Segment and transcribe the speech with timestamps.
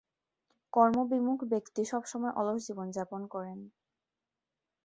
[0.73, 3.51] কর্মবিমুখ ব্যক্তি সবসময় অলস জীবনযাপন করে।